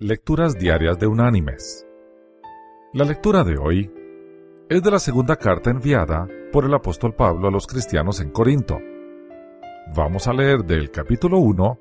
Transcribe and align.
Lecturas 0.00 0.56
Diarias 0.56 0.96
de 1.00 1.08
Unánimes. 1.08 1.84
La 2.92 3.04
lectura 3.04 3.42
de 3.42 3.58
hoy 3.58 3.90
es 4.68 4.80
de 4.80 4.92
la 4.92 5.00
segunda 5.00 5.34
carta 5.34 5.70
enviada 5.70 6.28
por 6.52 6.64
el 6.64 6.72
apóstol 6.72 7.16
Pablo 7.16 7.48
a 7.48 7.50
los 7.50 7.66
cristianos 7.66 8.20
en 8.20 8.30
Corinto. 8.30 8.78
Vamos 9.96 10.28
a 10.28 10.32
leer 10.32 10.64
del 10.64 10.92
capítulo 10.92 11.38
1 11.38 11.80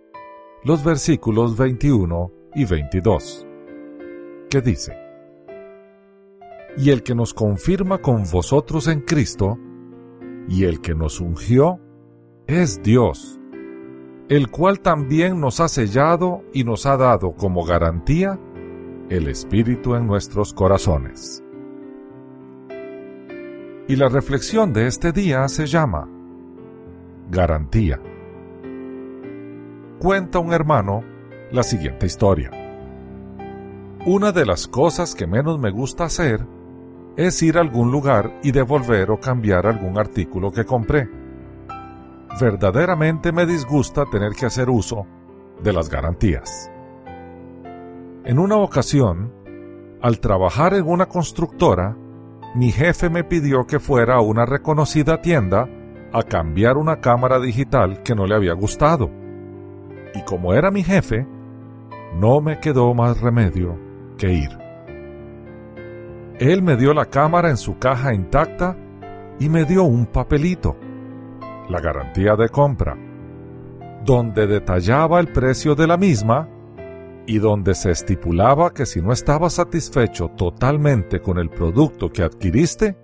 los 0.64 0.84
versículos 0.84 1.56
21 1.56 2.32
y 2.56 2.66
22, 2.66 3.46
que 4.50 4.62
dice, 4.62 4.98
Y 6.76 6.90
el 6.90 7.04
que 7.04 7.14
nos 7.14 7.36
confirma 7.36 8.00
con 8.00 8.24
vosotros 8.32 8.88
en 8.88 9.02
Cristo, 9.02 9.60
y 10.50 10.64
el 10.64 10.82
que 10.82 10.96
nos 10.96 11.22
ungió, 11.22 11.80
es 12.48 12.82
Dios, 12.82 13.37
el 14.30 14.50
cual 14.50 14.82
también 14.82 15.40
nos 15.40 15.62
ha 15.62 15.70
sellado 15.70 16.44
y 16.54 16.66
nos 16.66 16.86
ha 16.86 16.98
dado 16.98 17.32
como 17.32 17.64
garantía 17.64 18.38
el 19.10 19.30
Espíritu 19.30 19.96
en 19.96 20.06
nuestros 20.06 20.54
corazones. 20.54 21.44
Y 23.88 23.96
la 23.96 24.10
reflexión 24.10 24.74
de 24.74 24.88
este 24.88 25.14
día 25.14 25.48
se 25.48 25.66
llama 25.66 26.10
Garantía. 27.32 28.02
Cuenta 30.00 30.40
un 30.40 30.52
hermano 30.52 31.04
la 31.52 31.64
siguiente 31.64 32.06
historia. 32.06 32.52
Una 34.06 34.34
de 34.34 34.46
las 34.46 34.68
cosas 34.68 35.16
que 35.16 35.26
menos 35.26 35.58
me 35.58 35.72
gusta 35.72 36.04
hacer 36.04 36.46
es 37.16 37.42
ir 37.42 37.58
a 37.58 37.62
algún 37.62 37.92
lugar 37.92 38.38
y 38.44 38.52
devolver 38.52 39.10
o 39.10 39.22
cambiar 39.22 39.68
algún 39.68 39.98
artículo 39.98 40.52
que 40.52 40.66
compré 40.66 41.10
verdaderamente 42.40 43.32
me 43.32 43.46
disgusta 43.46 44.06
tener 44.06 44.34
que 44.34 44.46
hacer 44.46 44.70
uso 44.70 45.06
de 45.62 45.74
las 45.74 45.90
garantías. 45.90 46.72
En 48.26 48.40
una 48.40 48.58
ocasión, 48.58 49.34
al 50.02 50.20
trabajar 50.20 50.74
en 50.74 50.88
una 50.88 51.08
constructora, 51.08 51.96
mi 52.56 52.72
jefe 52.72 53.10
me 53.10 53.24
pidió 53.24 53.66
que 53.66 53.80
fuera 53.80 54.16
a 54.16 54.22
una 54.22 54.46
reconocida 54.46 55.22
tienda 55.22 55.68
a 56.14 56.24
cambiar 56.24 56.78
una 56.78 57.00
cámara 57.00 57.40
digital 57.40 58.02
que 58.04 58.16
no 58.16 58.26
le 58.26 58.36
había 58.36 58.54
gustado. 58.54 59.10
Y 60.14 60.22
como 60.24 60.54
era 60.54 60.72
mi 60.72 60.84
jefe, 60.84 61.28
no 62.20 62.42
me 62.42 62.60
quedó 62.60 62.94
más 62.94 63.20
remedio 63.22 63.78
que 64.18 64.32
ir. 64.34 64.50
Él 66.40 66.62
me 66.62 66.76
dio 66.76 66.94
la 66.94 67.06
cámara 67.06 67.50
en 67.50 67.58
su 67.58 67.78
caja 67.78 68.14
intacta 68.14 68.78
y 69.40 69.50
me 69.50 69.66
dio 69.66 69.84
un 69.84 70.06
papelito 70.06 70.76
la 71.70 71.80
garantía 71.80 72.36
de 72.36 72.50
compra, 72.50 72.98
donde 74.06 74.48
detallaba 74.48 75.20
el 75.20 75.28
precio 75.28 75.76
de 75.76 75.88
la 75.88 75.98
misma 75.98 76.50
y 77.26 77.40
donde 77.40 77.76
se 77.76 77.92
estipulaba 77.92 78.74
que 78.74 78.86
si 78.86 79.02
no 79.02 79.12
estabas 79.12 79.54
satisfecho 79.54 80.30
totalmente 80.30 81.20
con 81.20 81.38
el 81.38 81.50
producto 81.50 82.10
que 82.10 82.24
adquiriste, 82.24 82.98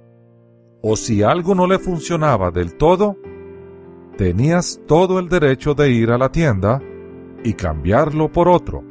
o 0.81 0.95
si 0.95 1.23
algo 1.23 1.55
no 1.55 1.67
le 1.67 1.77
funcionaba 1.77 2.51
del 2.51 2.75
todo, 2.75 3.17
tenías 4.17 4.81
todo 4.87 5.19
el 5.19 5.27
derecho 5.27 5.73
de 5.73 5.89
ir 5.89 6.11
a 6.11 6.17
la 6.17 6.29
tienda 6.29 6.81
y 7.43 7.53
cambiarlo 7.53 8.31
por 8.31 8.47
otro, 8.47 8.83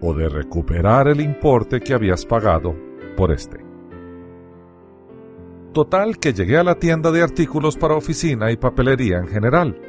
o 0.00 0.14
de 0.14 0.28
recuperar 0.28 1.08
el 1.08 1.20
importe 1.20 1.80
que 1.80 1.94
habías 1.94 2.26
pagado 2.26 2.74
por 3.16 3.30
este. 3.30 3.69
Total 5.72 6.18
que 6.18 6.32
llegué 6.32 6.58
a 6.58 6.64
la 6.64 6.74
tienda 6.74 7.12
de 7.12 7.22
artículos 7.22 7.76
para 7.76 7.94
oficina 7.94 8.50
y 8.50 8.56
papelería 8.56 9.18
en 9.18 9.28
general. 9.28 9.80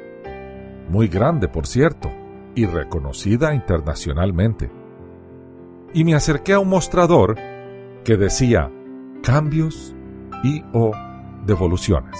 Muy 0.89 1.07
grande, 1.07 1.47
por 1.47 1.65
cierto, 1.65 2.11
y 2.53 2.67
reconocida 2.67 3.55
internacionalmente. 3.55 4.69
Y 5.93 6.03
me 6.03 6.13
acerqué 6.13 6.53
a 6.53 6.59
un 6.59 6.69
mostrador 6.69 7.35
que 8.03 8.15
decía 8.15 8.71
cambios 9.23 9.95
y 10.43 10.61
o 10.71 10.91
devoluciones. 11.47 12.19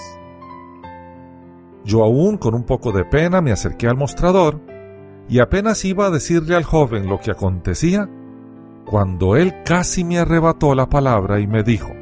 Yo 1.84 2.02
aún 2.02 2.38
con 2.38 2.54
un 2.54 2.64
poco 2.64 2.90
de 2.90 3.04
pena 3.04 3.40
me 3.40 3.52
acerqué 3.52 3.86
al 3.86 3.96
mostrador 3.96 4.60
y 5.28 5.38
apenas 5.38 5.84
iba 5.84 6.06
a 6.06 6.10
decirle 6.10 6.56
al 6.56 6.64
joven 6.64 7.08
lo 7.08 7.18
que 7.18 7.30
acontecía, 7.30 8.08
cuando 8.84 9.36
él 9.36 9.62
casi 9.64 10.02
me 10.02 10.18
arrebató 10.18 10.74
la 10.74 10.88
palabra 10.88 11.40
y 11.40 11.46
me 11.46 11.62
dijo, 11.62 12.01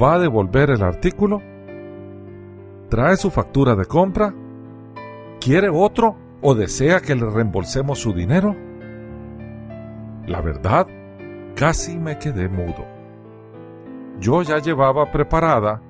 va 0.00 0.14
a 0.14 0.18
devolver 0.18 0.70
el 0.70 0.82
artículo, 0.82 1.40
trae 2.88 3.16
su 3.16 3.30
factura 3.30 3.74
de 3.74 3.84
compra, 3.84 4.34
quiere 5.40 5.68
otro 5.68 6.16
o 6.40 6.54
desea 6.54 7.00
que 7.00 7.14
le 7.14 7.28
reembolsemos 7.28 7.98
su 7.98 8.12
dinero. 8.12 8.54
La 10.26 10.40
verdad, 10.40 10.86
casi 11.54 11.98
me 11.98 12.18
quedé 12.18 12.48
mudo. 12.48 12.86
Yo 14.18 14.42
ya 14.42 14.58
llevaba 14.58 15.10
preparada 15.10 15.82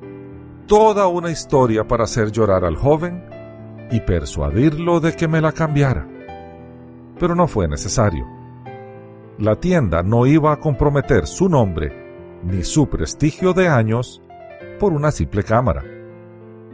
toda 0.67 1.07
una 1.07 1.31
historia 1.31 1.87
para 1.87 2.05
hacer 2.05 2.31
llorar 2.31 2.65
al 2.65 2.77
joven 2.77 3.25
y 3.91 4.01
persuadirlo 4.01 5.01
de 5.01 5.15
que 5.15 5.29
me 5.29 5.41
la 5.41 5.53
cambiara. 5.53 6.07
Pero 7.19 7.35
no 7.35 7.47
fue 7.47 7.69
necesario. 7.69 8.27
La 9.39 9.57
tienda 9.57 10.03
no 10.03 10.27
iba 10.27 10.53
a 10.53 10.61
comprometer 10.61 11.27
su 11.27 11.49
nombre 11.49 12.02
ni 12.43 12.63
su 12.65 12.89
prestigio 12.89 13.53
de 13.53 13.69
años 13.69 14.23
por 14.79 14.93
una 14.93 15.11
simple 15.11 15.43
cámara. 15.43 15.85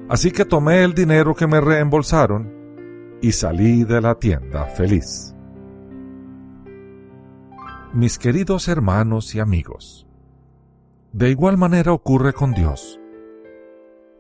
Así 0.09 0.31
que 0.31 0.45
tomé 0.45 0.83
el 0.85 0.95
dinero 0.95 1.35
que 1.35 1.47
me 1.47 1.61
reembolsaron 1.61 2.51
y 3.21 3.33
salí 3.33 3.85
de 3.85 4.01
la 4.01 4.15
tienda 4.15 4.65
feliz. 4.67 5.35
Mis 7.93 8.19
queridos 8.19 8.69
hermanos 8.69 9.35
y 9.35 9.41
amigos, 9.41 10.07
de 11.13 11.31
igual 11.31 11.59
manera 11.59 11.93
ocurre 11.93 12.33
con 12.33 12.53
Dios. 12.53 13.01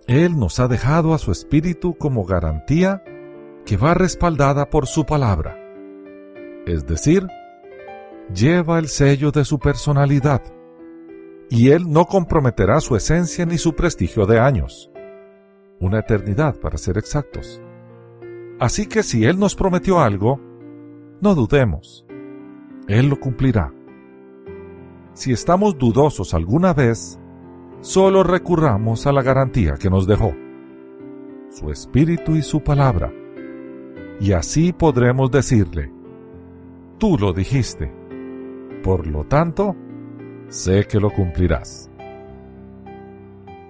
Él 0.06 0.38
nos 0.38 0.58
ha 0.58 0.68
dejado 0.68 1.14
a 1.14 1.18
su 1.18 1.32
Espíritu 1.32 1.96
como 1.96 2.24
garantía 2.24 3.02
que 3.64 3.76
va 3.76 3.94
respaldada 3.94 4.70
por 4.70 4.86
su 4.86 5.04
palabra. 5.04 5.58
Es 6.66 6.86
decir, 6.86 7.26
lleva 8.34 8.78
el 8.78 8.88
sello 8.88 9.30
de 9.30 9.44
su 9.44 9.58
personalidad 9.58 10.42
y 11.50 11.70
Él 11.70 11.90
no 11.90 12.04
comprometerá 12.04 12.80
su 12.80 12.96
esencia 12.96 13.46
ni 13.46 13.58
su 13.58 13.74
prestigio 13.74 14.26
de 14.26 14.38
años. 14.38 14.90
Una 15.80 16.00
eternidad, 16.00 16.56
para 16.56 16.76
ser 16.76 16.98
exactos. 16.98 17.60
Así 18.58 18.86
que 18.86 19.02
si 19.02 19.24
Él 19.24 19.38
nos 19.38 19.54
prometió 19.54 20.00
algo, 20.00 20.40
no 21.20 21.34
dudemos. 21.34 22.04
Él 22.88 23.08
lo 23.08 23.18
cumplirá. 23.18 23.72
Si 25.12 25.32
estamos 25.32 25.78
dudosos 25.78 26.34
alguna 26.34 26.72
vez, 26.74 27.18
solo 27.80 28.22
recurramos 28.22 29.06
a 29.06 29.12
la 29.12 29.22
garantía 29.22 29.74
que 29.74 29.90
nos 29.90 30.06
dejó, 30.06 30.32
su 31.50 31.70
espíritu 31.70 32.36
y 32.36 32.42
su 32.42 32.62
palabra. 32.62 33.12
Y 34.20 34.32
así 34.32 34.72
podremos 34.72 35.30
decirle, 35.30 35.92
tú 36.98 37.16
lo 37.18 37.32
dijiste. 37.32 37.92
Por 38.82 39.06
lo 39.06 39.24
tanto, 39.24 39.76
sé 40.48 40.86
que 40.86 40.98
lo 40.98 41.10
cumplirás. 41.10 41.90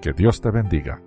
Que 0.01 0.13
Dios 0.13 0.41
te 0.41 0.51
bendiga. 0.51 1.03